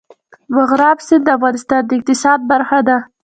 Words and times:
مورغاب 0.53 0.97
سیند 1.07 1.23
د 1.25 1.29
افغانستان 1.37 1.81
د 1.85 1.91
اقتصاد 1.97 2.39
برخه 2.51 2.79
ده. 2.87 2.97